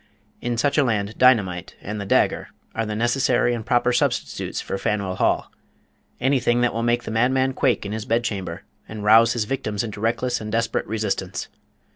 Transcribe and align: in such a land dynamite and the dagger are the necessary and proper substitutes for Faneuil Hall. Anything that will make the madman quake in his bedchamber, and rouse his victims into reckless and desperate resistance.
in 0.41 0.57
such 0.57 0.79
a 0.79 0.83
land 0.83 1.15
dynamite 1.19 1.75
and 1.79 2.01
the 2.01 2.07
dagger 2.07 2.47
are 2.73 2.87
the 2.87 2.95
necessary 2.95 3.53
and 3.53 3.67
proper 3.67 3.93
substitutes 3.93 4.59
for 4.59 4.79
Faneuil 4.79 5.13
Hall. 5.17 5.51
Anything 6.19 6.61
that 6.61 6.73
will 6.73 6.81
make 6.81 7.03
the 7.03 7.11
madman 7.11 7.53
quake 7.53 7.85
in 7.85 7.91
his 7.91 8.05
bedchamber, 8.05 8.63
and 8.89 9.03
rouse 9.03 9.33
his 9.33 9.43
victims 9.45 9.83
into 9.83 10.01
reckless 10.01 10.41
and 10.41 10.51
desperate 10.51 10.87
resistance. 10.87 11.49